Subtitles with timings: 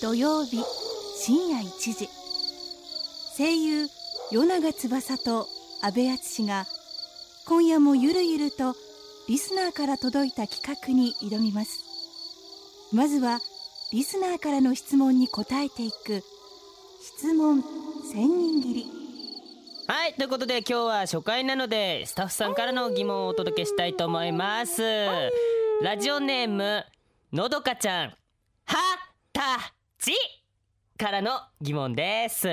[0.00, 0.64] 土曜日
[1.18, 2.08] 深夜1時。
[3.36, 3.86] 声優
[4.32, 5.46] 与永翼と
[5.82, 6.64] 阿部淳が
[7.46, 8.74] 今夜もゆるゆると
[9.28, 11.84] リスナーから届いた企画に挑みます。
[12.94, 13.40] まずは
[13.92, 16.22] リスナーからの質問に答えていく
[17.02, 17.62] 質問
[18.10, 18.86] 千人切り。
[19.86, 24.82] はいということで今日は初回なのでスタッフさんからの疑問をお届けしたいと思います。
[25.82, 26.86] ラジオネーム
[27.34, 28.08] のどかちゃん。
[28.08, 28.16] は
[29.34, 30.12] たち
[30.98, 32.48] からの疑問です。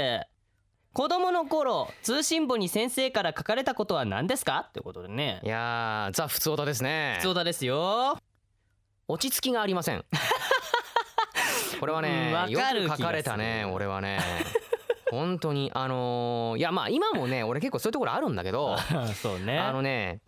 [0.94, 4.70] 子供の頃通信簿に先生から書かれたことは何ですか？
[4.74, 5.40] ということでね。
[5.44, 7.16] いやーザ・普通歌ですね。
[7.22, 8.18] 普通だですよ。
[9.08, 10.04] 落ち着きがありません。
[11.80, 14.20] これはねうんわよく書かれたね俺はね。
[15.10, 18.76] 本当にあのーいやまあ今もね俺結構そういうところあるんだけど
[19.22, 19.58] そうね。
[19.58, 20.20] あのね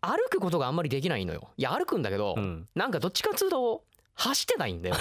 [0.00, 1.50] 歩くことがあんまりできないのよ。
[1.58, 2.68] いや歩くんだけど、うん。
[2.74, 3.84] なんかどっちかっつうと
[4.20, 4.96] 走ってないんだよ。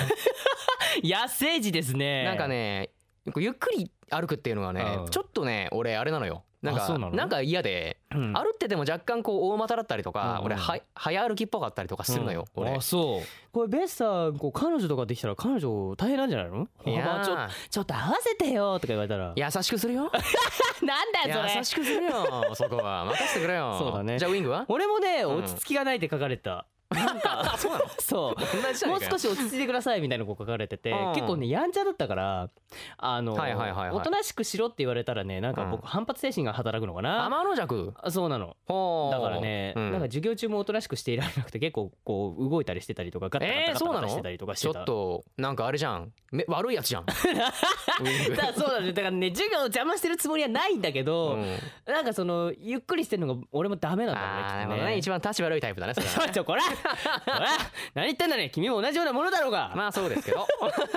[1.03, 2.23] 野生児ですね。
[2.23, 2.91] なんかね
[3.35, 5.09] ゆっくり歩くっていうのがね、うん。
[5.09, 6.43] ちょっとね俺あれなのよ。
[6.61, 8.33] なんかなんか嫌で、うん。
[8.33, 10.45] 歩ってても若干こう大股だったりとか、うん。
[10.47, 12.63] 俺は早歩きっぽかったりとかするのよ、うん。
[12.63, 12.75] 俺。
[12.75, 13.27] あそう。
[13.53, 16.67] これベスさんこう彼女とかできたら彼女大変なんじゃないの？
[16.85, 17.23] いやー。
[17.23, 17.37] ちょ
[17.69, 19.33] ちょっと合わせてよとか言われたら。
[19.35, 20.11] 優しくするよ。
[20.83, 21.55] なんだよそれ。
[21.57, 22.25] 優しくするよ。
[22.55, 23.05] そこは。
[23.05, 23.77] 任せてくれよ。
[23.79, 24.17] そうだね。
[24.19, 24.65] じゃあウィングは？
[24.67, 25.35] 俺もねうん。
[25.43, 27.85] 落ち着きがないって書かれた、なんか そうなの？
[27.99, 28.35] そう。
[28.35, 31.13] 同じじゃないうかよも少し落ち着いてくださいみたいなこう書かれててうん。
[31.13, 32.49] 結構ねやんちゃだったから
[32.97, 33.97] あのはいはいはいはい。
[33.97, 37.25] おとなしくしろって言われたらねなんかうん僕反発精神が働くのかな？
[37.25, 38.55] 天の弱あそうなの。
[38.67, 39.15] ほう。
[39.15, 39.91] だからね、うん。
[39.91, 44.09] なんか授業中もおとなしくしていられなくて結構こう動いたりしてたりとかガッタガッタガッタえーそうなの？
[44.09, 46.11] してたりとかしちょっとなんかあれじゃん。
[46.31, 47.03] め悪いやつじゃん。
[47.03, 51.57] ウィングだそうなんですだからね授業を邪魔してるつもりはないんだけど、うん。
[51.85, 56.31] なんかそのゆっくりしてるのが俺もダメなんだろうねきっとなるほどね一番立ち悪いタイプだねそれはね。
[56.33, 56.78] ちょこらこら
[57.93, 58.49] 何言ってんだね。
[58.49, 60.45] 君も同じようなものだろうが、まあそうですけど。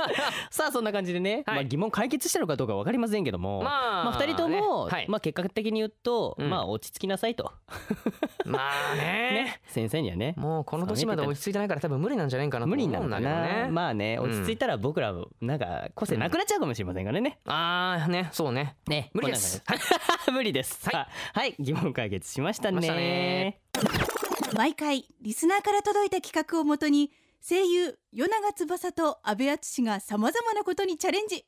[0.51, 1.57] さあそんな感じでね、はい。
[1.57, 4.93] まあ、疑問解決したのかどうか分かりませんけども、まあまあ、2人とも、ね。
[4.93, 5.09] はい。
[5.09, 6.51] まあ、結果的に言うと、うん。
[6.51, 7.53] まあ落ち着きなさいと、
[8.45, 8.61] ま
[8.93, 9.03] あね。
[9.45, 9.61] ね。
[9.67, 10.35] 先生にはね。
[10.37, 13.63] もうこの年まで落ち着いてないから多分無理なんじゃないかな無理なのかだけどね。
[13.63, 18.29] な、まあね落ち着いたら僕らもなんか個性なくなっちゃうかもしれませんからね、ああね。
[18.33, 18.77] そうね。
[18.87, 19.11] ね。
[19.13, 19.63] 無理です。
[20.33, 20.63] 無理で。
[20.63, 20.95] すはい。
[20.95, 23.59] はい、はい、疑問解決しましたね
[24.55, 27.11] 毎回リスナーから届いた企画をもとに
[27.47, 31.47] 声優与永翼と阿部淳がさまざまなことにチャレンジ。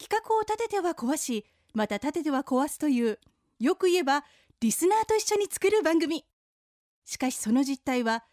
[0.00, 3.20] 企画を立てては壊しまた立てては壊すという
[3.60, 4.24] よく言えば
[4.60, 6.24] リスナーと一緒に作る番組。
[7.04, 8.24] しかしその実態は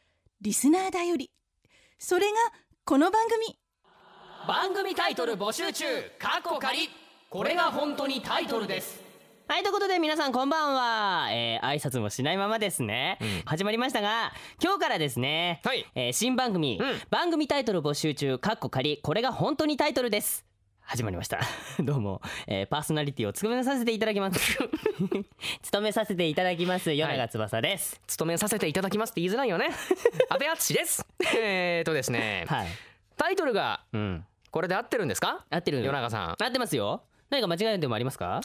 [0.41, 1.31] リスナーだより。
[1.99, 2.37] それが
[2.83, 3.59] この番組。
[4.47, 5.85] 番組タイトル募集中。
[6.17, 6.89] カッコ仮。
[7.29, 9.10] これが本当にタイトルです。
[9.51, 13.27] はいということで皆さんこんばんは、えー、挨拶もしないままですね、うん。
[13.43, 14.31] 始まりましたが
[14.63, 15.85] 今日からですね、はい。
[15.93, 17.01] えー新番組、うん。
[17.09, 20.45] 番組タイトル募集中かっこ仮これが本当にタイトルです。
[20.79, 21.41] 始まりました。
[21.83, 24.57] どうも、えー、パーソナリティを務めさせていただきます。
[25.63, 27.99] 務めさせていただきます与永翼です。
[28.07, 29.67] 務めさせていただきますって言いづらいよね。
[30.31, 31.05] 阿部淳です。
[31.35, 32.45] えーとですね。
[32.47, 32.67] はい、
[33.17, 34.25] タイトルがうん。
[34.49, 35.43] これで合ってるんですか？
[35.49, 35.79] 合ってる。
[35.79, 36.35] 与永さん。
[36.41, 38.41] 合ってますよ何か間違いでもありますか？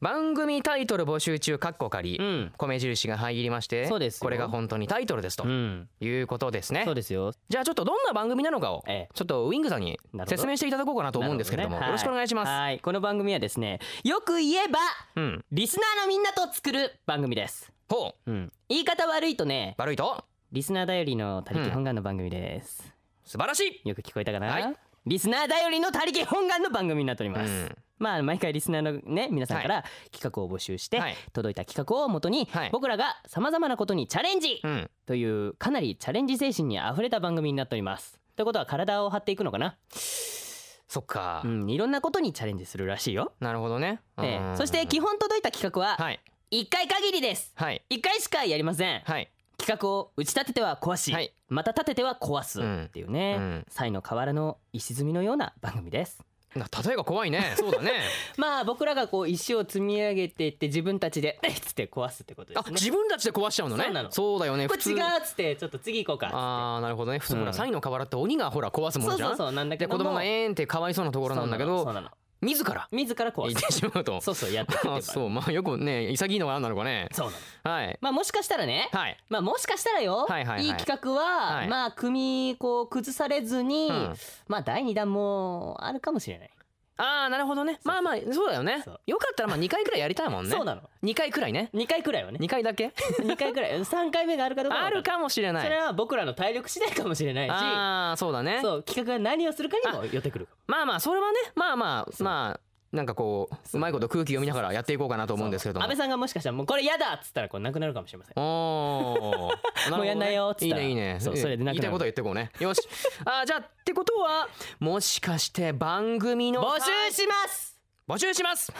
[0.00, 2.16] 番組タイトル募集中カッコ仮。
[2.16, 2.52] うん。
[2.56, 4.20] 米印が入りましてそうですよ。
[4.22, 5.44] これが本当にタイトルですと。
[5.44, 5.88] うん。
[6.00, 6.84] いうことですね。
[6.86, 7.32] そうですよ。
[7.50, 9.14] じゃあちょっとどんな番組なのかをええ。
[9.14, 12.48] ちょっとウィングさんに説明していただこうかなと思うんですけれどもなよろしくお願いします。
[12.48, 12.80] はい。
[12.80, 14.78] この番組はですねよく言えば
[15.16, 15.44] うん。
[15.52, 17.70] リスナーのみんなと作る番組です。
[17.90, 18.30] ほう。
[18.30, 18.52] うん。
[18.70, 20.24] 言い方悪いとね悪いと？
[20.52, 22.82] リスナー頼りの他力本願の番組です、
[23.24, 23.88] 素晴らしい。
[23.88, 24.76] よく聞こえたかな、はい。
[25.06, 31.16] リスナー頼りの他力本願の番組になっております、うんまあ毎回リスナーのね皆さんから企画を募集して、はい。
[31.32, 32.70] 届いた企画をもとに、はい。
[32.72, 34.90] 僕らがさまざまなことにチャレンジうん。
[35.06, 38.18] というかなりチャレンジ精神にあふれた番組になっております。
[38.36, 41.42] ということは体を張っていくのかな、そっか。
[41.44, 44.00] うん、いろんなことにチャレンジするらしいよ、なるほどね。
[44.18, 44.38] ええ。
[44.38, 44.56] うん。
[44.56, 46.20] そして基本届いた企画ははい。
[46.52, 47.52] 1回限りです。
[47.54, 47.84] はい。
[47.90, 49.00] 1回しかやりません。
[49.04, 49.30] はい。
[49.58, 51.34] 企画を打ち立てては壊し、はい。
[51.48, 53.66] また立てては壊すっていうね、うん。
[53.68, 56.18] 才の河原の石積みのような番組です。
[56.18, 56.24] な
[56.54, 57.54] 例えが怖いね。
[57.58, 57.92] そうだね。
[58.36, 62.72] まあ僕らがこう石を積み上げていって自分たちで「えっ!」つって壊すってことであすね。
[62.74, 63.84] 自分たちで壊しちゃうのね。
[63.84, 64.10] そうなの。
[64.10, 64.66] そうだよね。
[64.68, 66.38] これ違うっつってちょっと次行こうかっつって。
[66.38, 67.18] あーなるほどね。
[67.20, 67.46] 普通ほうん。
[67.46, 69.28] らサイの河原って鬼がほら壊すもそうのじゃん。
[69.30, 69.98] そうそうなんだけでども。
[69.98, 72.10] 子供がえーんってかわいそうなところなんだけどそうなの
[72.42, 72.88] 自ら？
[72.90, 74.20] 自ら壊言っすてしまうと。
[74.22, 75.30] そうそうやってってあそう。
[75.30, 77.08] まあよくね潔いのが何なのかね。
[77.12, 77.32] そうな
[77.64, 77.76] の。
[77.76, 77.98] はい。
[78.00, 78.88] まあもしかしたらね。
[78.92, 79.16] はい。
[79.28, 80.68] まあもしかしたらよ、はいはいはい。
[80.68, 81.68] い企画は、はい。
[81.68, 84.14] まあ組こう崩されずに、うん。
[84.48, 86.50] まあ第2弾もあるかもしれない
[87.00, 87.80] ああなるほどね。
[87.84, 88.82] まあまあそうだよね。
[88.84, 89.00] そう。
[89.06, 90.50] よかったらまあ2回くらいやりたいもんね。
[90.50, 90.82] そうなの。
[91.02, 91.70] 2回くらいね。
[91.74, 92.38] 2回くらいはね。
[92.40, 92.92] 2回だけ？
[93.20, 93.72] 2回くらい。
[93.80, 95.64] 3回目があるかどうかはあるかもしれない。
[95.64, 97.52] それは僕らの体力次第かもしれないし。
[97.52, 98.60] ああそうだね。
[98.62, 100.48] そう企画が何をするかにもよってくる。
[100.66, 101.38] まあまあそれはね。
[101.54, 102.60] まあまあまあ
[102.92, 105.84] なんかこううまいこと空気読みながらやっていこうかなと思うんですけども。
[105.84, 108.34] 安倍さんがもしかしたらもうこれ嫌だっつったらこうなくなるかもしれません。
[108.36, 109.96] おー。
[109.96, 110.82] もうやんないよっつったら。
[110.82, 111.02] いいね。
[111.02, 112.50] いいねそうそれでなくなる言いたいことは言ってこうね。
[112.58, 112.80] よし。
[113.24, 114.48] あーじゃあってことは
[114.80, 117.78] もしかして番組の募集します！
[118.08, 118.72] 募集します。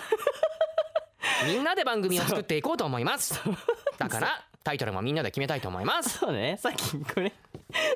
[1.46, 3.40] みんなで番組を作っていこうと思います。
[3.96, 6.18] だからタイトルもみんなで決めたいと思います。
[6.18, 6.56] そうね。
[6.58, 7.32] さっきこれ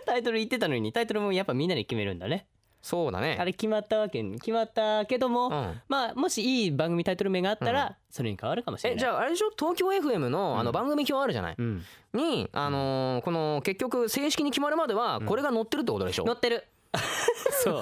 [0.06, 2.46] タイトル言ってたのにタイトルもやっぱみんなで決めるんだね
[2.86, 3.38] そうだね。
[3.40, 5.80] あれ決まったわけ決まったけども、うん。
[5.88, 8.96] まあもしいい番組タイトル名があったら、それに変わるかもしれない。
[8.96, 9.50] えじゃああれでしょ？
[9.58, 11.82] 東京 FM のあの番組表あるじゃない、うん。
[12.12, 16.66] にあのーこの結局正式に決まるまではこれが載ってるってことでしょ、載ってる
[17.64, 17.80] そう。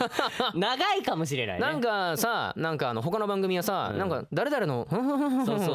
[0.54, 1.66] 長いかもしれないね。
[1.66, 3.98] なんかさなんかあの他の番組はさ、うん。
[3.98, 4.86] なんか誰々の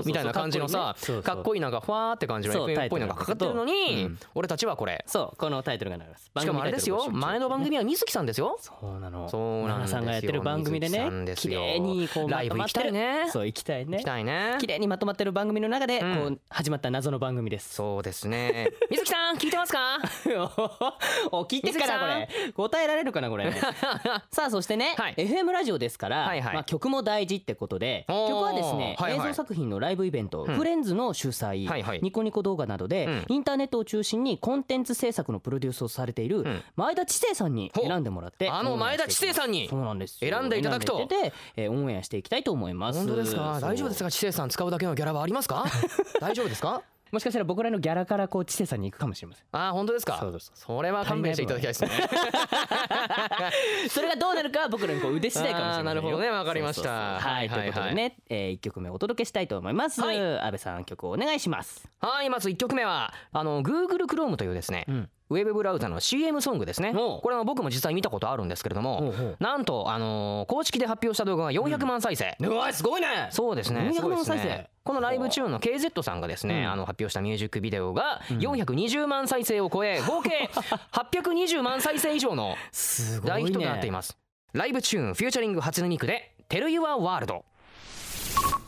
[0.05, 3.15] みたいな感じのさかっこいいなんかファーって感じの FM っぽいのが。
[3.15, 4.19] かかってるのに、うん。
[4.35, 5.03] 俺たちはこれ。
[5.07, 6.31] そうこのタイトルがなります。
[6.37, 7.09] しかもあれですよ。
[7.11, 8.57] 前の番組は水木さんですよ。
[8.59, 9.27] そうなの。
[9.29, 9.93] そうなんですよ。
[9.93, 13.25] 奈々さんがやってる番組でね綺麗にこうまライブ行きたいね。
[13.29, 13.97] そう行きたいね。
[13.97, 14.57] 行きたいね。
[14.59, 17.73] 綺麗にまとまってる番組の中でこう始まった謎の番組です。
[17.75, 18.71] そうですね。
[18.89, 19.99] 水木さん聞いてますか？
[21.31, 22.29] お聞いてっからこれ。
[22.53, 23.26] 答えられるかな？
[23.29, 23.51] これ。
[24.31, 25.15] さあそしてね、はい。
[25.15, 26.53] FM ラジオですから、はいはい。
[26.55, 28.29] まあ、曲も大事ってことでおー。
[28.29, 29.27] 曲はですね、はいはい。
[29.27, 30.55] 映像作品のライブイベント、うん。
[30.55, 31.99] フレンズの主催、はいはい。
[32.01, 33.25] ニコニコ動画などで、うん。
[33.29, 36.63] インターネットを中心にコンテンツ制作のプロデュースをされているん。
[36.75, 38.49] 前田知世さんにほ選んでもらって。
[38.49, 40.31] あの前田知世さんにそうなんですよ。
[40.31, 40.97] 選んでいただくと。
[40.97, 42.99] 選んでいただいてえーオンエアしていきたいと思います。
[42.99, 43.59] 本当ですか？
[43.61, 44.11] 大丈夫ですか？
[44.11, 45.65] 知世さん使うだけのギャラはありますか？
[46.21, 46.81] 大丈夫ですか？
[47.11, 49.45] もしかしたら僕らのギャラからこう知世さんに行くかもしれません。
[49.51, 50.17] あー本当ですか？
[50.19, 51.89] そうですそれは勘弁していただきたいですね。
[53.89, 60.17] それがどうなるかは僕らのこう腕次第かもしれないなるほどねわかりましたはい、ということでね、えー、一曲目お届けしたいと思います、はい。
[60.19, 61.89] 安倍さん曲をお願いします。
[61.99, 66.93] はいまず1曲目はあの Google Chrome というですね、うんウェブブラウザの CM ソングですね。
[66.93, 73.27] これは僕も実際見たことあるんですけれどもなんとあのー公式で発表した動画が400万再生、うわすごいね。
[73.31, 73.91] そうですね。
[73.93, 74.69] す400ごいです万再生ね。
[74.83, 76.71] このライブチューンの KZ さんがですね、うん。
[76.71, 80.49] あの発表したミュージックビデオが420万再生を超え 合計
[80.93, 84.17] 820万再生以上のす大ヒットとなっています。
[84.53, 87.43] livetune featuring 初音ミクで「Tell Your World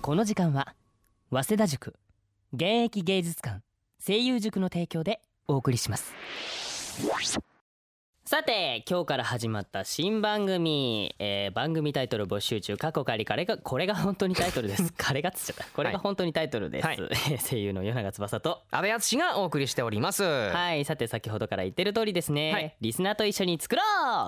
[0.01, 0.75] この時間は
[1.31, 1.95] 早稲田塾
[2.53, 3.61] 現役芸術館
[4.05, 6.15] 声優塾の提供でお送りします。
[8.23, 12.77] さて今日から始まった新番組、えー番組タイトル募集中。
[12.77, 14.93] 過去仮これがこれが本当にタイトルです。
[15.03, 15.65] これがつっちゃった。
[15.73, 16.99] これが本当にタイトルです、はい。
[17.49, 20.23] 声優の与永翼と」阿部淳がお送りしております。
[20.23, 20.85] はい。
[20.85, 22.75] さて先ほどから言ってる通りですね、はい。
[22.79, 23.81] リスナーと一緒に作ろ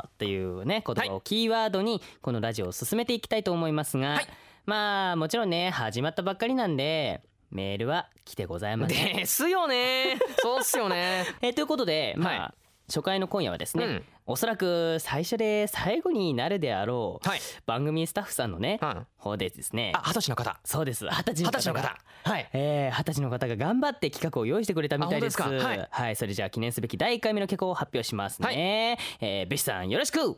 [0.04, 4.28] うというね言葉をキーワードにこのラジオを進めていきたいと思いますが、はい。
[4.66, 7.22] まあもちろんね始まったばっかりなんで
[7.52, 9.16] メールは来てございません。
[9.18, 10.18] ですよね。
[10.42, 11.26] そうっすよね。
[11.42, 12.54] えーということでまあ、はい。
[12.88, 14.04] 初回の今夜はですね、うん。
[14.26, 17.40] おそらく最初で最後になるであろう、はい。
[17.66, 19.94] 番組スタッフさんのね、うん方でですね。
[19.96, 20.60] あ二十歳の方。
[20.66, 21.06] そうです。
[21.06, 22.50] 二十歳の方はい。
[22.54, 25.40] えー二十歳の方が頑張って企画を用意してくれたみたいです。
[25.42, 25.88] あ本当ですか？
[25.90, 26.16] はい。
[26.18, 30.38] それじゃあ記念すべき第1回目の曲を発表しますね、えー、ベシさんよろしく。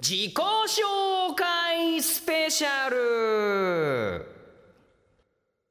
[0.00, 4.18] 自己紹介スペシャル。
[4.18, 4.31] はい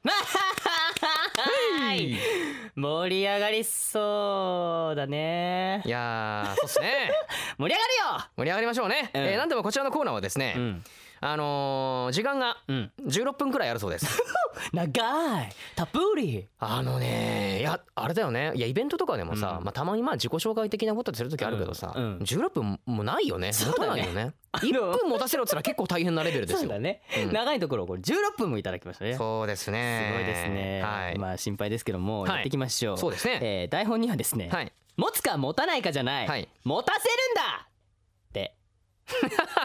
[2.75, 5.83] 盛り上がりそうだね。
[5.86, 7.12] いやーそうっすね。
[7.60, 7.77] 盛り上
[8.15, 9.22] が盛り上がりましょうね、うん。
[9.22, 10.84] えーなんでもこちらのコーナーはですね、るようん
[11.24, 12.92] あのー時間がうん。
[13.06, 14.06] 16分くらいあるそうです。
[14.74, 15.50] 長い。
[15.75, 16.48] たっぷり。
[16.60, 18.51] あのねいやあれだよね。
[18.56, 19.63] いやイベントとかでもさ、うん。
[19.63, 22.18] まあ、たまにまあ自己紹介的なことする時あるけどさ、うんうん。
[22.20, 23.54] 16分もないよね。
[23.54, 24.01] 持たそうだね。
[24.01, 24.34] ないよね。
[24.51, 26.60] あの1分持たせろっつったら結構大変なレベルですよ。
[26.62, 27.32] そうだね、うん。
[27.32, 29.16] 長いところこれ16分もいただきましたね。
[29.16, 30.12] そうですね。
[30.12, 32.32] すごいですね、はい、まあ心配ですけども、はい。
[32.32, 32.98] やっていきましょう。
[32.98, 33.40] そうですね。
[33.42, 34.74] えー台本にはですね、はい。
[34.98, 36.50] 持つか持たないかじゃない、はい。
[36.63, 38.56] 持たせるんだって。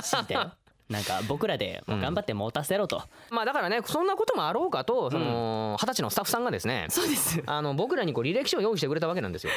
[0.03, 0.53] 知ったよ
[0.89, 7.43] なんか僕らで頑張って持たせろと、まあだからねそんなこともあろうかとその二十歳のスタッフさんがですねそうです。
[7.47, 9.53] あの僕らにこう履歴書を用意してくれたわけなんですよ。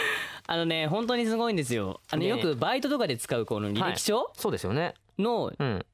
[0.47, 2.01] あのね本当にすごいんですよ。
[2.09, 2.27] あのね。
[2.29, 4.95] よくバイトとかで使うこの履歴書そうですよね。
[5.19, 5.85] のうん。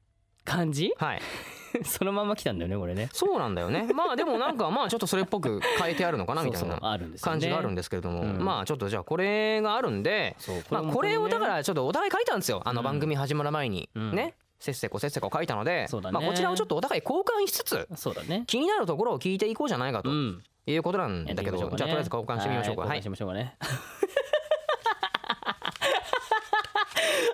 [0.44, 1.20] 漢字、はい。
[1.84, 3.10] そのまま来たんだよねこれね。
[3.12, 3.88] そうなんだよね。
[3.92, 6.78] まあでもなんかまあちょっとそれっぽく変えてあるのかなみたいな
[7.20, 8.42] 感じがあるんですけれども、うん。
[8.42, 12.62] まあちょっとじゃあこれがあるんでそうまあこれをだからちょっとお互い書いたんですよ。
[12.64, 12.84] あのうん。
[12.84, 14.14] 番組始まる前に、うん。
[14.14, 16.10] ねせっせこせっせこ書いたので、ね。
[16.10, 18.44] まあこちらをちょっとお互い交換しつつそうだね。
[18.46, 21.58] 気になるところを聞いていこうじゃないかとうんいうことなんだけど、ね。
[21.58, 22.82] じゃあとりあえず交換してみましょうか。
[22.82, 23.02] はい。
[23.02, 23.56] しましょうかね。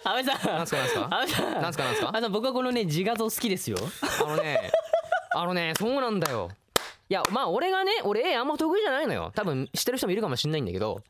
[0.05, 0.57] 安倍さん。
[0.57, 1.05] なんすかなんすか？
[1.05, 1.63] 安倍さん。
[1.63, 2.11] なんすかなんすか？
[2.13, 3.79] あの僕はこのね自画像好きですよ。
[4.21, 4.71] あのね
[5.35, 6.51] あのねそうなんだよ。
[7.09, 9.33] いやまあ俺がね俺絵あんま得意じゃないのよ。
[9.35, 11.03] 多分知ってる人もいるかもしんないんだけど。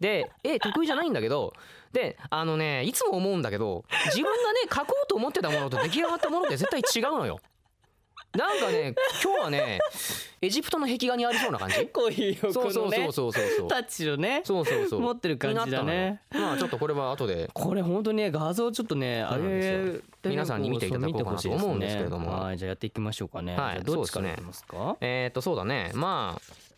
[0.00, 1.52] で絵得意じゃないんだけど
[1.92, 7.40] であのねいつも思うんだけど自分がね 描こうと思ってたものと出来上がったものって絶対違うのよ。
[8.32, 8.94] なんかね
[9.24, 9.80] 今日はね
[10.40, 11.84] エジプトの壁画にありそうな感じ？
[11.92, 13.68] こういう横そうそのねうそうそうそうそう。
[13.68, 15.00] タッチのねそうそうそう。
[15.00, 15.82] 持ってる感じだね。
[15.82, 16.46] になったのよ。
[16.48, 17.50] まあちょっとこれは後で。
[17.52, 22.26] これ本当にね画像ちょっとねあそうなんですれで皆さんに見ていただこうかなと思うんですけれども。
[22.26, 22.44] 見てほしいですね。
[22.46, 23.56] はいじゃあやっていきましょうかね。
[23.56, 24.36] はいじゃあどっちからそうですね。
[24.36, 24.96] いきますか？
[25.00, 25.90] えー、っとそうだね。
[25.94, 26.69] まあ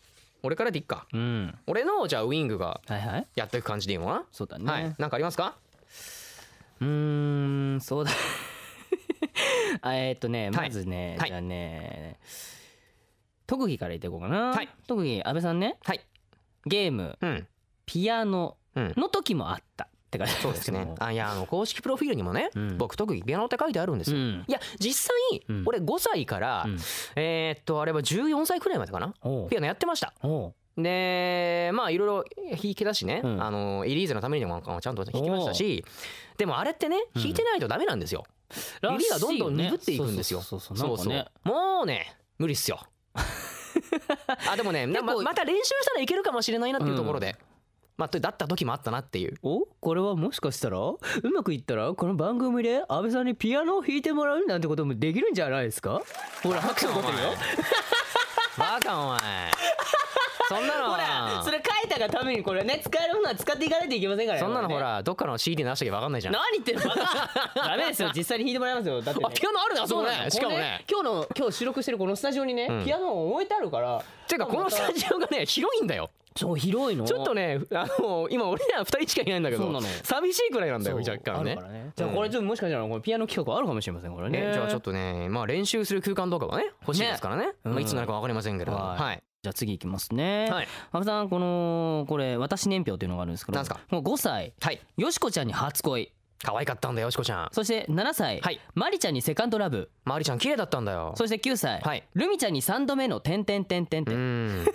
[0.43, 1.07] 俺からでいっか。
[1.13, 1.57] うん。
[1.67, 3.27] 俺のじゃあウィングがはいはい。
[3.35, 4.83] やっていく感じでいいのかそうだな、はい。
[4.83, 5.55] ねなんかありますか？
[6.81, 8.11] うーんそうだ。
[9.81, 10.69] あえーっとねはい。
[10.69, 11.29] まずねはい。
[11.29, 12.19] じゃあね
[13.47, 14.51] 特技から言っていこうかな。
[14.51, 14.69] はい。
[14.87, 15.77] 特技安倍さんね。
[15.83, 16.01] はい。
[16.65, 17.17] ゲーム。
[17.21, 17.47] うん。
[17.85, 18.93] ピアノうん。
[18.97, 20.93] の時もあったって感じそうですね。
[20.99, 22.77] あいやあの公式プロフィールにもね、うん。
[22.77, 24.45] 僕特技ピアノって書いてあるんですよ、うん。
[24.47, 25.63] いや実際、うん。
[25.65, 26.77] 俺5歳から、うん。
[27.15, 29.13] えーっとあれは14歳くらいまでかな？
[29.49, 30.13] ピアノやってました。
[30.75, 33.43] でまあいろいろ弾きだしね、うん。
[33.43, 35.85] あのエリーゼのためにもちゃんと弾きましたし
[36.37, 38.25] でもあれってね弾いてないとダメなんですよ、
[38.81, 40.41] 指がどんどん鈍っていくんですよ。
[40.41, 40.77] そうそう
[41.43, 42.79] もうね無理っすよ。
[44.51, 47.35] あでもねなままた練習したらいけるかもしれないなっていうところで、
[47.95, 49.35] まあだった時もあったなっていう。
[49.43, 49.65] お？
[49.79, 50.79] これはもしかしたら？
[50.79, 50.99] う
[51.33, 51.93] まくいったら？
[51.93, 56.01] この番組で安倍さんにピアノを弾いてもらうなんてこともできるんじゃないですか？
[56.41, 57.29] ほら拍手起こってるよ。
[58.57, 59.19] バカお前。
[60.49, 60.89] そんなの。
[60.91, 66.33] ほらそれ書いたがためにこれね使えるものは使っていかないといけませんからねそんなのほらどっかの CD 出しときゃ分かんないじゃん。
[66.33, 66.83] 何言ってんの？
[66.83, 66.95] バ
[67.53, 68.11] カダメですよ。
[68.15, 69.01] 実際に弾いてもらいますよ。
[69.01, 70.25] だって、ね、あピアノあるねあそこね。
[70.29, 70.83] しかもね。
[70.89, 72.85] 今日の今日収録してるこのスタジオにね、うん。
[72.85, 74.03] ピアノを置いてあるから
[74.37, 76.09] ていうかこのスタジオがね広いんだよ。
[76.35, 77.05] そう広いの？
[77.05, 81.55] ちょっとねあの今俺ら2人しかいないんだけど寂しいくらいなんだよ若干ね。
[81.55, 81.91] ね。
[81.95, 84.41] じゃあこれちょっともしかしたらこれピアノ企画あるかもしれませんこれね。
[84.41, 87.51] ねじゃあちょっとねまあ練習する空間とかはね欲しいですからね。
[87.63, 87.71] うん。
[87.73, 88.83] まあいつになるか分かりませんけれども。
[88.83, 88.97] はい。
[88.99, 89.23] はい。
[89.43, 90.47] じゃあ次いきますね。
[90.49, 90.67] はい。
[90.91, 93.79] 安倍さんこのこれ私年表っていうのがあるんですけど、なんすか？
[93.89, 94.53] もう5歳。
[94.59, 94.79] はい。
[94.97, 96.11] よしこちゃんに初恋、
[96.43, 97.49] 可愛かったんだよしこちゃん。
[97.51, 98.59] そして7歳、はい。
[98.75, 101.13] まりちゃんにセカンドラブ、まりちゃん綺麗だったんだよ。
[101.17, 102.03] そして9歳、はい。
[102.13, 104.61] ルミちゃんに3度目の点点点点う点。
[104.63, 104.65] ん。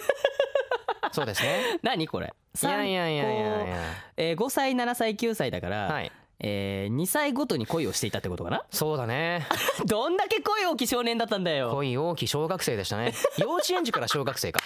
[1.13, 1.79] そうですね。
[1.83, 2.33] 何これ？
[2.61, 3.83] いやいやいやいやいや。
[4.17, 6.11] えー、5歳7歳9歳だから、はい。
[6.41, 8.65] えー、2歳ごとに恋をしていたってことかな？
[8.71, 9.47] そうだね。
[9.87, 11.71] どんだけ恋大きい少年だったんだよ。
[11.73, 13.13] 恋大きい小学生でしたね。
[13.39, 14.61] 幼稚園児から小学生か。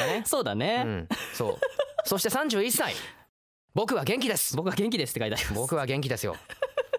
[0.00, 0.22] だね。
[0.24, 1.08] うそうだね、ん。
[1.34, 1.58] そう。
[2.06, 2.94] そして31歳
[3.74, 4.56] 僕は元気です。
[4.56, 5.54] 僕は元気ですって書いてあります。
[5.54, 6.36] 僕は元気ですよ。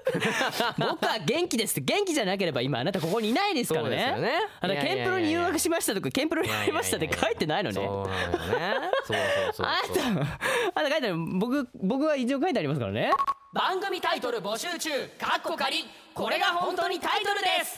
[0.77, 4.13] 僕は元気ですって元気じゃなければ今あなたここにいないですからね。
[4.13, 4.47] そうですよね。
[4.61, 7.75] あのケンプロに入学しましたとかケンプロに入りましたって書いてないのね。
[7.75, 8.07] そうなの
[9.05, 9.17] そう
[9.53, 10.13] そうあそうそう。
[10.13, 10.31] なた
[10.75, 13.11] あなた書いてある僕僕は一応書いてありますからね。
[13.53, 14.89] 番組タイトル募集中
[15.19, 15.85] かっこ仮。
[16.13, 17.75] これが本当にタイトルです。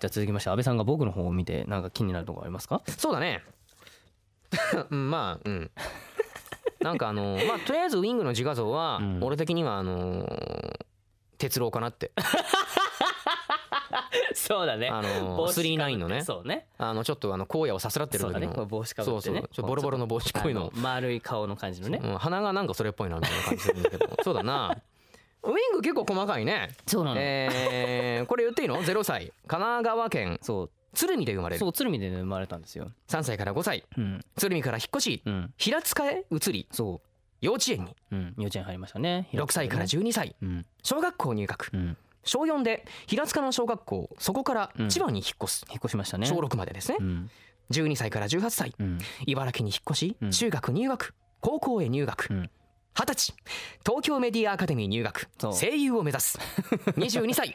[0.00, 2.82] じゃあ続きまして安倍さんが僕の方を見てなんか気になるところありますか？
[2.96, 3.42] そうだね。
[4.90, 5.70] うんまあうん
[6.88, 9.18] なんかあの まあとりあえずウィングの自画像は、うん。
[9.22, 10.78] 俺的にはあのー
[11.38, 12.10] 鉄郎かなって。
[14.34, 14.88] そうだね。
[14.88, 15.70] あの帽子かぶって。
[15.70, 16.24] 39のね。
[16.24, 16.66] そうね。
[16.78, 18.52] あのちょっとあの荒野をさすらってる時の。
[18.54, 19.44] そう帽子かぶってね。
[19.58, 20.72] ボロボロの帽子っぽいの。
[20.74, 22.00] 丸い顔の感じのね。
[22.02, 22.14] う。
[22.14, 24.10] ん、鼻がなんかそれっぽいなみたいな感じするんだけど。
[24.24, 24.76] そうだな。
[25.44, 26.74] ウィング結構細かいね。
[26.86, 27.20] そうなの。
[27.20, 29.32] えー、これ言っていいの ?0 歳。
[29.46, 30.40] 神奈川県。
[30.42, 31.60] そう鶴見で生まれる。
[31.60, 32.90] そう鶴見で生まれたんですよ。
[33.08, 33.84] 3歳から5歳。
[33.96, 34.20] うん。
[34.36, 35.22] 鶴見から引っ越し。
[35.24, 35.54] うん。
[35.56, 36.66] 平塚へ移り。
[36.70, 37.00] そ
[37.40, 37.96] 幼稚園に。
[38.12, 38.34] ううん。
[38.38, 39.28] 幼稚園入りましたね。
[39.32, 40.34] 6歳から12歳。
[40.42, 40.66] うん。
[40.82, 41.70] 小学校入学。
[41.72, 41.96] うん。
[42.24, 44.88] 小4で平塚の小学校そこからうん。
[44.88, 45.66] 千葉に引っ越す。
[45.68, 46.26] 引っ越しましたね。
[46.26, 46.98] 小6までですね。
[47.00, 47.30] うん。
[47.70, 48.74] 12歳から18歳。
[48.78, 48.98] うん。
[49.26, 50.16] 茨城に引っ越し。
[50.20, 50.30] うん。
[50.30, 51.14] 中学入学。
[51.40, 52.26] 高校へ入学。
[52.30, 52.50] うん。
[52.94, 53.34] 二十歳。
[53.86, 55.28] 東京メディアアカデミー入学。
[55.52, 56.38] 声優を目指す。
[56.98, 57.54] 22歳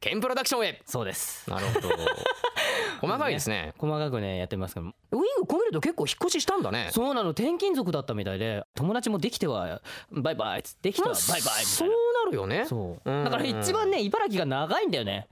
[0.00, 0.82] ケンプロダクションへ。
[0.84, 1.48] そうです。
[1.48, 1.88] なるほど。
[3.00, 3.74] 細かいですね。
[3.78, 4.86] 細かくねやってますけど。
[4.86, 6.88] ウィングこう見ると結構引っ越ししたんだね。
[6.92, 7.30] そうなの。
[7.30, 12.64] 転勤族だったみたいで友達もできてはバイバイできてはまあバイバイみたそういななるよね。
[12.66, 13.10] そう。
[13.10, 13.24] うん。
[13.24, 15.28] だから一番ね茨城が長いんだよね。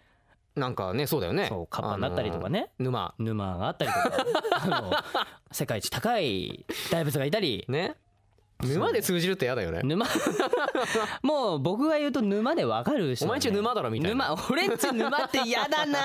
[0.56, 1.46] なんかねそうだよね。
[1.48, 2.70] そうカッパになったりとかね。
[2.78, 3.14] あの沼。
[3.18, 4.24] 沼があったりとか。
[4.62, 4.92] あの
[5.50, 7.64] 世界一高い大仏がいたり。
[7.68, 7.96] ね
[8.62, 9.80] 沼で通じるってやだよね。
[9.82, 10.06] 沼。
[11.22, 14.30] もう僕が言うと沼でわかる人お前んち沼だろみたいな。
[14.30, 15.98] 沼俺んち沼って嫌だな。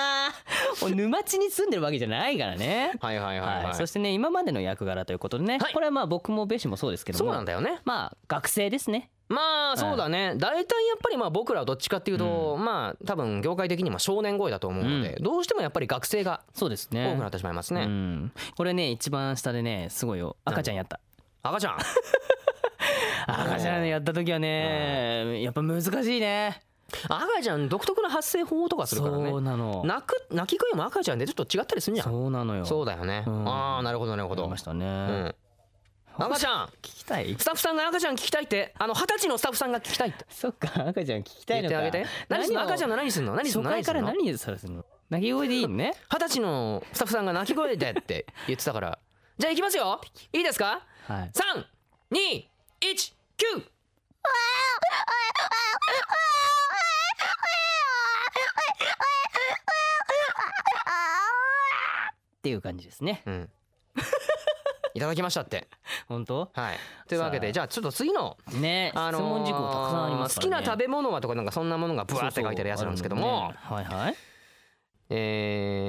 [0.84, 2.94] 俺沼地に住んでるわけじゃないからね。
[3.00, 3.76] はいはいはいはい。
[3.76, 5.74] そしてね今までの役柄ということでね、はい。
[5.74, 7.80] これはまあ僕もべしもそうですけどそうもなんだよね。
[7.86, 9.10] まあ学生ですね。
[9.30, 10.34] まあそうだね。
[10.38, 20.36] 大体やっぱりまあ僕らはどっちかっていうとまあ多分業界的にも少年声だと思うのでどうしてもやっぱり学生がそうです多ねくなってしまいますうねん、これね一番下でねすごいよ。
[20.46, 21.00] 赤ちゃんやった
[21.42, 21.78] 赤ちゃん。
[23.28, 26.62] 赤ちゃんやった時はねやっぱ難しいね。
[27.08, 29.30] 赤ちゃん独特の発声法とかするからね。
[29.30, 29.84] そうなの。
[29.86, 32.08] 泣く泣き声も赤ちゃんでちょっと違ったりするじゃん。
[32.08, 32.66] そうなのよ。
[32.66, 33.24] そうだよね。
[33.28, 33.48] うん。
[33.48, 34.48] ああなるほどなるほど。
[34.48, 35.36] ましたね、うん。
[36.18, 36.66] 赤ちゃん。
[36.66, 37.36] 聞きたい？
[37.38, 38.74] スタッフさんが赤ちゃん聞きたいって。
[38.80, 40.26] あの二十歳のスタッフさんが聞きたいって。
[40.30, 41.80] そっか赤ちゃん聞きたいのか。
[41.80, 42.10] 言ってあげて。
[42.28, 42.62] 何すんの？
[42.62, 42.64] を？
[42.64, 43.36] 赤ちゃんの何すんの？
[43.36, 43.70] 何すんの？
[43.70, 44.84] 初回から何されてんの？
[45.12, 45.94] 泣き声でいいのね。
[46.12, 49.00] 二十歳のスタッフさんが泣き声でって言ってたから。
[49.38, 50.02] じゃあ行きますよ。
[50.34, 50.82] いいですか？
[51.10, 51.32] はい。
[51.34, 51.66] 三
[52.12, 52.48] 二
[52.82, 53.62] 一九っ
[62.44, 63.24] ていう感じですね。
[63.26, 63.50] うん。
[64.94, 65.68] いただきましたって。
[66.08, 66.52] 本当？
[66.54, 66.78] はい。
[67.08, 73.52] というわけでじゃあちょっと次のね、あのー質問事項たくさんありますね、好きな食べ物はとかなんかそんなものがブワーって書いてあるやつなんですけども。
[73.56, 74.16] はいはい。
[75.10, 75.89] え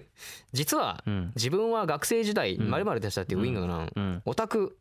[0.52, 1.32] 実はうん。
[1.34, 2.70] 自分は学生時代うん。
[2.70, 3.88] まるまるでしたっていうウィングの。
[3.94, 4.22] うん。
[4.24, 4.76] オタク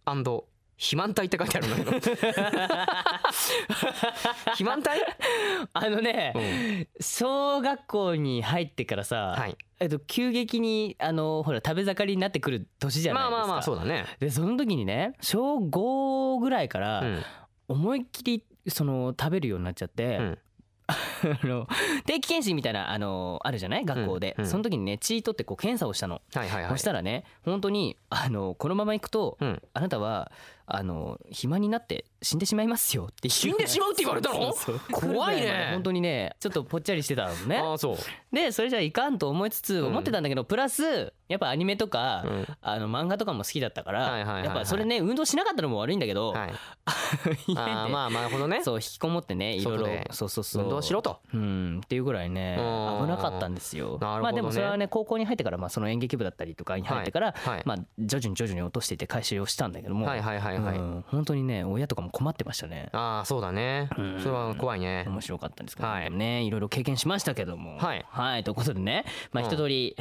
[0.82, 1.84] 肥満体って書いてあるのよ。
[4.46, 5.00] 肥満体？
[5.74, 6.88] あのね、うん。
[7.00, 9.56] 小学校に入ってからさ、はい。
[9.80, 13.38] えっと急激にあのほら食べ盛りになってくる年じゃないですか。
[13.38, 14.06] まあまあまあそうだね。
[14.20, 17.24] でその時にね小5ぐらいからうん。
[17.68, 20.38] 思いっきりその食べるようになっちゃって、うん
[22.06, 23.86] 定期検診みたいなあのあるじゃない？
[23.86, 24.50] 学校で、うんうん。
[24.50, 26.72] その時にね血取ってこう検査をしたの、はいはいはい。
[26.72, 29.62] そしたらね本当にあのこのまま行くと、うん。
[29.74, 30.32] あなたは
[30.66, 34.54] あの肥満になって死んでしまいますよって死んでしまうって言われたの？
[34.92, 35.70] 怖いね。
[35.74, 37.58] 本当にねちょっとぽっちゃりしてたのね。
[37.58, 37.98] ああそう。
[38.32, 39.88] でそれじゃいかんと思いつつうん。
[39.88, 42.48] 思ってたんだけど、プラスやっぱアニメとか、うん。
[42.62, 46.48] あの漫画とかも好きだったから、やっぱそれね運動しなかったのも悪いんだけど、 あ
[47.56, 48.64] あまあなるほどね。
[48.64, 49.88] そう引きこもってねいろいろ。
[50.12, 50.64] そうそうそう。
[50.64, 51.20] 運動しろと。
[51.34, 53.08] うんっていうぐらいねうん。
[53.08, 53.98] 危なかったんですよ。
[54.00, 57.64] まあでもそれはね高校に入ってからまあその演劇部だったりとかに入ってから、はいはい。
[57.66, 60.78] まあ徐々に徐々に落としていって回収をしたんだけども、はいはいはいはい。
[60.78, 62.90] うん本当にね親とかも困ってましたね。
[62.94, 63.90] ああそうだね。
[63.98, 64.20] うん。
[64.20, 65.06] それは怖いね。
[65.08, 66.04] 面白かったんですけど、はい。
[66.06, 67.78] でもねいろいろ経験しましたけども。
[67.78, 68.44] はい。
[68.44, 69.06] ということでね。
[69.32, 69.50] まあうん。
[69.50, 69.96] 一通り、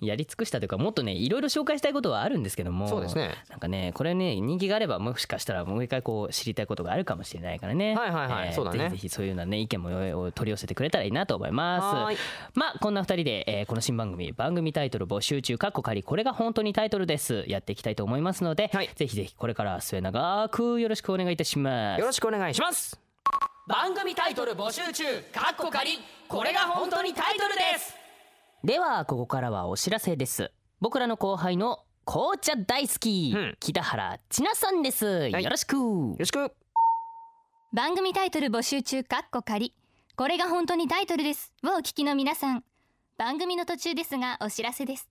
[0.00, 3.34] やり尽くしたというかもっとねいろいろ紹介したいことはあるんですけどもそうですね。
[3.48, 7.94] なんかねこれね人気があればもしかしたらもう一回こう知りたいことがあるかもしれないからね。
[7.94, 8.78] はいはいはいそうだね。
[8.78, 11.96] ぜひぜひそういうようなね意見もよ取り寄せてくれたらいいなと思います。
[11.96, 12.16] はーい。
[12.54, 15.58] まあこんな二人で、えーこの新番組番組タイトル募集中。
[15.58, 17.44] かっこ仮これが本当にタイトルです。
[17.46, 18.90] やっていきたいと思いますので、はい。
[18.94, 22.00] ぜひぜひこれから末永くよろしくお願いいたします。
[22.00, 22.98] よろしくお願いします。
[23.68, 25.04] 番組タイトル募集中。
[25.32, 27.99] かっこ仮これが本当にタイトルです
[28.62, 30.52] ではここからはお知らせです。
[30.80, 33.56] 僕らの後輩の紅茶大好き、うん。
[33.58, 35.32] 北原千奈さんです、い。
[35.32, 35.76] よろしく。
[35.76, 36.52] よろしく。
[37.72, 39.74] 番組タイトル募集中かっこ仮。
[40.14, 41.54] これが本当にタイトルです。
[41.64, 42.62] をお聞きの皆さん。
[43.16, 45.08] 番組の途中ですがお知らせです。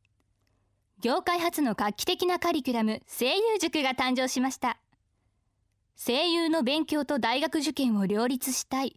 [1.01, 4.77] 業界初の画期的なカリキュラム声優塾が誕生しました。
[5.95, 8.95] 声優の勉強と大学受験を両立したい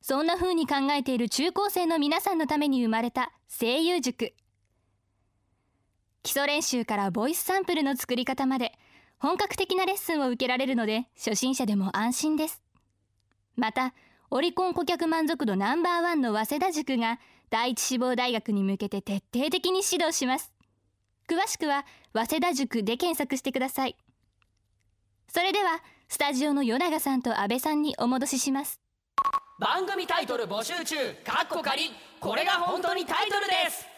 [0.00, 4.32] そんな風に考えている中高生の皆さんのために生まれた声優塾。
[6.22, 8.72] 基礎練習からボイスサンプルの作り方まで
[9.18, 12.62] 本格的なレッスンを受けられるので初心者でも安心です。
[13.56, 13.94] また
[14.30, 17.18] オリコン顧客満足度ナンバーワンの早稲田塾が
[17.50, 20.52] 第一志望大学に向けて徹底的に指導します。
[21.28, 23.96] 詳しくは早稲田塾で検索してください。
[25.28, 28.80] それではスタジオの与永さんと阿部さんにお戻しします。
[29.58, 30.94] 番組タイトル募集中。
[31.24, 31.90] かっこ仮。
[32.20, 33.88] これが本当にタイトルです。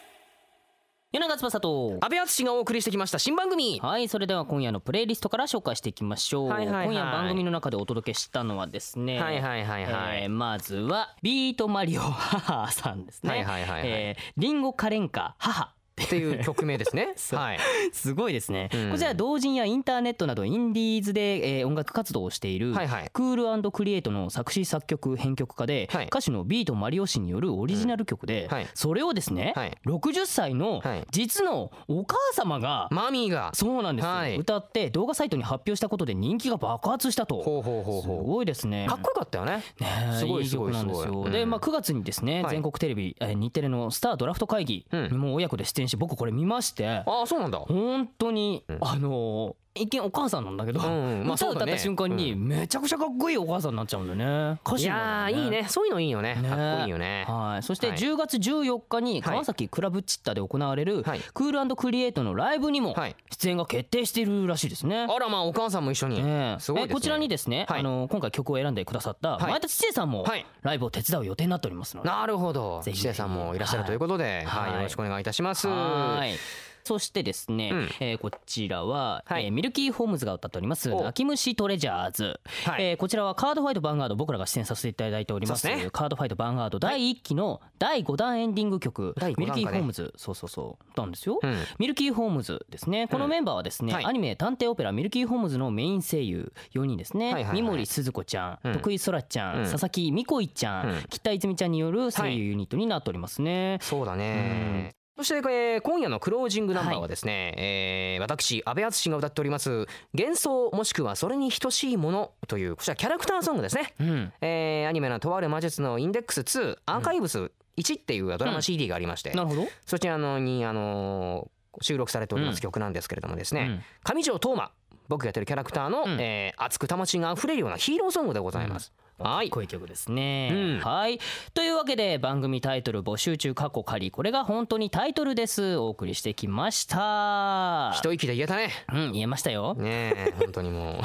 [1.11, 3.19] 夜長翼と安部淳がお送りしてきました。
[3.19, 3.79] 新番組。
[3.79, 6.85] はいそれでは今夜のプレイリストから紹介していきましょう、はいはいはい。
[6.87, 9.21] 今夜番組の中でお届けしたのはですね。
[9.21, 10.23] はいはいはいはい。
[10.23, 13.29] えーまずはビートマリオ母さんですね。
[13.29, 13.81] はいはいはいはい。
[13.85, 17.13] えーリンゴカレンカ母っていう曲名ですね。
[17.33, 17.59] はい。
[17.91, 18.91] すごいですね、うん。
[18.91, 23.09] こちら同人やインターネットなどインディーズで、えー音楽活動をしている、はいはい。
[23.13, 26.07] クールクリエイトの作詞作曲編曲家で、はい。
[26.07, 28.53] 歌手のビートマリオ氏によるオリジナル曲で、うん。
[28.55, 28.67] はい。
[28.73, 29.77] それをですね、はい。
[29.85, 31.07] 60歳のはい。
[31.11, 33.51] 実のお母様が、マミーが。
[33.53, 34.35] そうなんですよ、はい。
[34.37, 37.41] 歌って動画サイトに発表したことで人気が爆発したと。
[37.41, 38.85] ほうほうほうすほごいですね。
[38.87, 39.63] うかっこよかったよね。
[39.79, 41.29] ねえすごい曲なんですよ。
[41.29, 41.49] で、うん。
[41.49, 42.51] まあ9月にですね、はい。
[42.51, 47.59] 全国テレビ、えー日テレのスタードラフト会議にも親子で出演して、僕これ見まして、ああそうなんだ。
[47.59, 48.77] 本当に、うん。
[48.81, 54.59] あのー一見お母さんなんだけど、うんまあ歌を歌った瞬間にめちゃくちゃかっこいいお母さんになっちゃうんだよね。
[54.65, 55.67] 歌い手になるんだよやーいいね。
[55.69, 56.35] そういうのいいよね。
[56.35, 56.49] ね。
[56.49, 57.25] かっこいいよね。
[57.27, 61.21] はい、そしてはい10月14日に川崎クラブチッタで行われるはい。
[61.33, 63.15] クールクリエイトのライブにもはい。
[63.31, 65.07] 出演が決定しているらしいですね。
[65.09, 66.21] あらまあお母さんも一緒に。
[66.21, 66.59] ねえ。
[66.59, 66.91] すごいですね。
[66.91, 67.79] えこちらにですね、はい。
[67.79, 69.51] あの今回曲を選んでくださったはい。
[69.51, 70.45] 前田土江さんもはい。
[70.63, 72.81] ライブを手伝う予定になっておりますので、なるほど。
[72.83, 74.43] ぜひ岸田さんもいらっしゃるということで。
[74.45, 74.71] はい。
[74.71, 74.75] はい。
[74.75, 75.67] よろしくお願いいたします。
[75.67, 76.37] はい
[76.83, 77.89] そしてですね、うん。
[77.99, 79.45] えーこちらは、はい。
[79.45, 81.03] えーミルキーホームズが歌っておりますお。
[81.03, 82.83] 泣き虫トレジャーズ、はい。
[82.83, 85.67] えーこちらはカードファイトヴァンガード僕らが出演させていただいております。
[85.67, 85.89] ね。
[85.91, 90.13] カードファイトヴァンガード第1期の第5弾エンディング曲、第五ミルキーホームズ。
[90.17, 90.99] そうそうそう。
[90.99, 91.55] なんですよ、うん。
[91.79, 93.07] ミルキーホームズですね。
[93.07, 94.05] このメンバーはですね、はい。
[94.05, 97.55] アニメ探偵オペラミルキーホームズのメイン声優4人ですね、はいはいはい。
[97.55, 98.73] 三森すず子ちゃん、うん。
[98.73, 99.63] 徳井そらちゃん、うん。
[99.63, 101.03] 佐々木美恋ちゃん、うん。
[101.09, 109.85] 北泉ちゃんによる声優ユニットになっておりますね、そうだねそして、えー今夜のクロージングナンバーはですね、えー私阿部淳が歌っております
[110.17, 114.33] 「幻想もしくはそれに等しいもの」というこちらキャラクターソングですね、うん。
[114.41, 119.67] えーアニメのとある魔術のインデックス2アーカイブス1っていうドラマ CD がありまして、なるほど。
[119.85, 121.49] そちらのにあのー
[121.81, 122.55] 収録されておりまうん。
[122.55, 123.83] す曲なんですけれどもですね、うん。
[124.03, 124.71] 上条斗真
[125.07, 126.17] 僕がやってるキャラクターの、うん。
[126.19, 129.49] えー熱く魂が溢れるようなヒーローソングでございます、はい。
[129.49, 130.79] こういう曲ですね、うん。
[130.79, 131.19] はい。
[131.53, 134.11] というわけで番組タイトル募集中過去仮。
[134.11, 135.77] これが本当にタイトルです。
[135.77, 137.91] お送りしてきました。
[137.95, 138.71] 一息で言えたね。
[138.93, 139.75] うん言えましたよ。
[139.75, 141.01] ねえ本当にもう。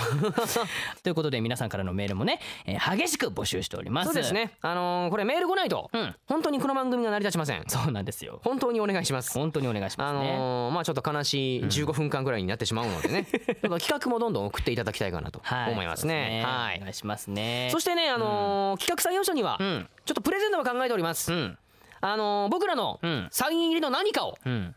[1.03, 4.07] ということで皆さんからのメールもね、えー激しく募集しております。
[4.07, 4.53] そうですね。
[4.63, 6.15] あのーこれメール来ないと、うん。
[6.27, 7.65] 本当にこの番組が成り立ちません。
[7.69, 8.41] そうなんですよ。
[8.45, 9.33] 本当にお願いします。
[9.39, 15.73] 本当にお願いしまあすね、のーまあちょっと悲しい15分間ぐらいになってしまうのでね、ちょっと企画もどんどん送っていただきたいかなとはい。
[15.73, 16.43] 思いますね。
[16.47, 16.75] はい。
[16.75, 17.69] ですお願いしますね。
[17.73, 19.89] そしてね、あのー企画採用者には、うん。
[20.05, 21.33] ちょっとプレゼントも考えております。
[21.33, 21.59] うん。
[22.01, 23.29] あのー僕らのうん。
[23.31, 24.75] サイン入りの何かを、うん。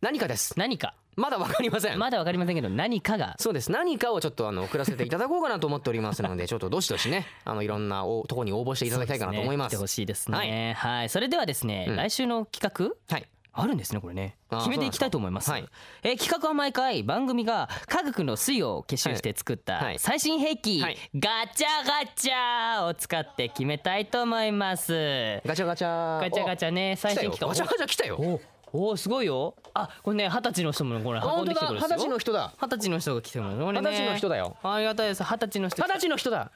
[0.00, 0.58] 何かです。
[0.58, 0.94] 何か？
[1.16, 1.98] まだわかりません。
[1.98, 3.36] まだわかりませんけど何かが？
[3.38, 3.70] そうです。
[3.70, 9.76] 何かをちょっとあの送らせていただこうかなと思っておりますので ちょっとどしどしねあのいろんなおとこに応募していただきたいかなと思います。
[9.76, 10.74] そうですね来てほしいですね。
[10.76, 11.96] はい、それではですね、うん。
[11.96, 14.36] 来週の企画はいあるんですねこれね。
[14.50, 15.46] 決めていきたいと思います。
[15.46, 19.84] そうなんですえー企画は毎回番組が科学の水を結集して作ったはい。
[19.84, 20.96] はい最新兵器、はい。
[21.14, 25.40] ガチャガチャを使って決めたいと思います。
[25.46, 26.20] ガチャガチャ。
[26.20, 28.16] ガチャガチャね最新企画ガチャガチャ来たよ。
[28.18, 28.40] お
[28.76, 29.54] おおすごいよ。
[29.72, 32.52] あこれね二十歳の人もこれ運んできてくれ二十歳の人だ。
[32.60, 33.90] 二十歳の人が来てくれるこれね。
[33.90, 34.56] 二十歳の人だよ。
[34.64, 35.22] ありがたいです。
[35.22, 36.50] 二十歳の人二十歳の人だ。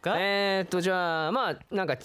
[0.00, 0.16] が？
[0.18, 1.96] えー、っとじゃあまあなんか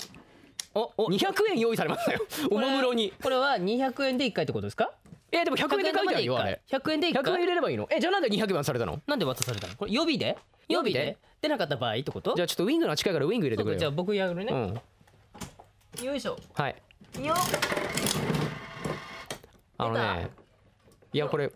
[0.75, 2.19] おお200円用意されましたよ。
[2.51, 3.13] おもむろに。
[3.23, 4.91] これは200円で1回ってことですか？
[5.31, 6.61] えー、でも100円で書いてあるよあれ。
[6.69, 7.87] 100円で1 100円入回れればいいの。
[7.89, 9.01] えじゃあなんで200円されたの？
[9.07, 9.75] なんで渡されたの？
[9.75, 10.37] これ予備で？
[10.69, 11.17] 予備で？
[11.41, 12.35] 出なかった場合ってこと？
[12.35, 13.79] じゃあちょっとウィングの近いからウィング入れてくれよ。
[13.79, 14.55] じゃあ僕やるね、う
[16.03, 16.05] ん。
[16.05, 16.37] よいしょ。
[16.53, 16.75] はい。
[17.23, 17.33] よ。
[17.33, 17.37] っ
[19.77, 20.29] あのね
[21.13, 21.51] いやこれん？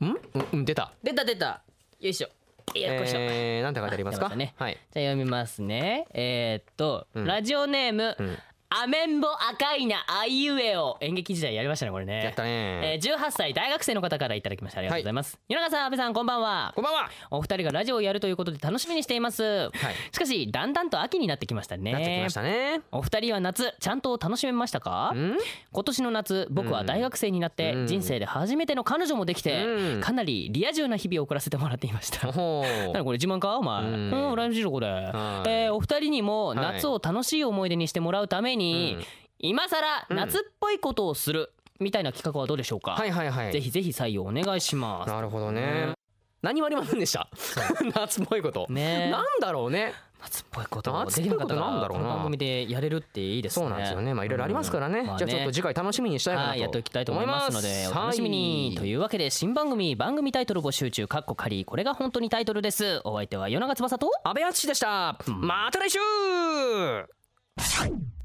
[0.00, 0.20] うん？
[0.52, 0.92] うん出た。
[1.02, 1.62] 出た出た。
[2.00, 2.28] よいしょ。
[2.74, 4.28] いやこうしょえー、なんて書いてありますか？
[4.36, 4.54] ね。
[4.56, 4.74] はい。
[4.92, 6.06] じゃあ読みますね。
[6.12, 7.24] えー、っと、うん。
[7.26, 8.38] ラジオネーム、うん
[8.72, 12.22] アメンボ赤いなあいうえを演劇時代やりましたねこれね。
[12.22, 12.94] やったね。
[12.94, 14.78] えー、18歳大学生の方からいただきました。
[14.78, 16.72] ありがとうございます、野中さん安倍さんこんばんは。
[16.76, 17.10] こんばんは。
[17.32, 19.70] お二人がラジオをやるということで楽しみにしています、
[20.12, 21.90] しかしだんだんと秋になってきましたね。
[21.92, 22.80] なってきましたね。
[22.92, 25.10] お二人は夏ちゃんと楽しめましたか？
[25.16, 25.36] ん。
[25.72, 27.86] 今年の夏僕は大学生になってうん。
[27.88, 30.00] 人生で初めての彼女もできてうん。
[30.00, 32.30] かなりリア充な日々を送らせてもらっていました。
[32.30, 32.92] ほう。
[32.92, 33.56] 何これ自慢か？
[33.58, 33.82] お前。
[33.82, 35.48] ううんん羨ましいとこで、はい。
[35.50, 36.56] えーお二人にもはい。
[36.58, 39.04] 夏を楽しい思い出にしてもらうために、うん。
[39.38, 43.52] 今さら夏っぽいことをするみたいな企画はどうでしょうか、はいはいはい。
[43.52, 45.08] ぜひぜひ採用お願いします。
[45.08, 45.94] なるほどね。
[46.42, 47.28] 何もありませんでした？
[47.94, 48.66] 夏っぽいこと。
[48.68, 49.10] ね。
[49.10, 49.92] なんだろうね。
[50.22, 52.04] 夏っぽいこと夏っぽいことできなかったらなんだろうな。
[52.04, 53.64] この番組でやれるっていいですね。
[53.64, 54.12] そうなんですよね。
[54.12, 56.50] まあいろいろありますからね、うんまあじゃあちょっと次回楽しみにしたいかなと。
[56.50, 63.00] はい、やっておきたいと思いますのでお楽しみに、とういうわけで新番組番組タイトル募集中かっこ仮これが本当にタイトルです。
[63.04, 67.19] お相手は与永翼と安倍敦でした、また来週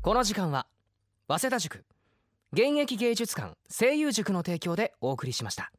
[0.01, 0.65] この時間は
[1.27, 1.83] 早稲田塾
[2.53, 5.71] 現役芸術館声優塾の提供でお送りしました。